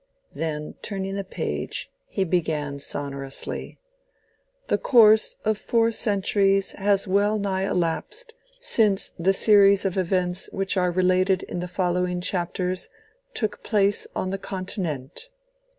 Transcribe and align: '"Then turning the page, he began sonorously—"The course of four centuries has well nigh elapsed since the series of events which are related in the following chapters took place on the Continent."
'"Then 0.33 0.73
turning 0.81 1.13
the 1.13 1.23
page, 1.23 1.91
he 2.07 2.23
began 2.23 2.79
sonorously—"The 2.79 4.77
course 4.79 5.35
of 5.45 5.59
four 5.59 5.91
centuries 5.91 6.71
has 6.71 7.07
well 7.07 7.37
nigh 7.37 7.65
elapsed 7.69 8.33
since 8.59 9.11
the 9.19 9.31
series 9.35 9.85
of 9.85 9.97
events 9.97 10.49
which 10.51 10.75
are 10.75 10.89
related 10.89 11.43
in 11.43 11.59
the 11.59 11.67
following 11.67 12.19
chapters 12.19 12.89
took 13.35 13.61
place 13.61 14.07
on 14.15 14.31
the 14.31 14.39
Continent." 14.39 15.29